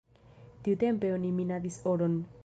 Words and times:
Tiutempe 0.67 1.11
oni 1.17 1.31
minadis 1.41 1.77
oron. 1.95 2.17